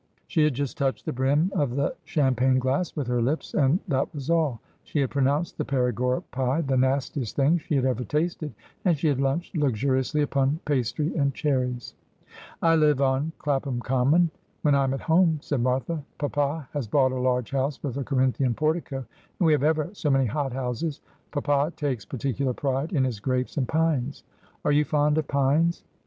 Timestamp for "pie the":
6.31-6.75